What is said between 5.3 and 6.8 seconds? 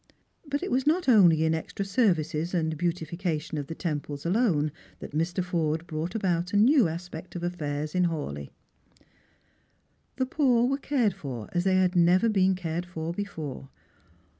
Forde brought about a